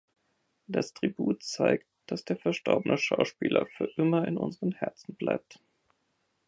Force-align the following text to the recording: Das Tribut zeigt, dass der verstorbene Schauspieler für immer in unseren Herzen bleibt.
Das 0.65 0.95
Tribut 0.95 1.43
zeigt, 1.43 1.85
dass 2.07 2.25
der 2.25 2.35
verstorbene 2.35 2.97
Schauspieler 2.97 3.67
für 3.67 3.85
immer 3.97 4.27
in 4.27 4.35
unseren 4.39 4.71
Herzen 4.71 5.13
bleibt. 5.13 5.59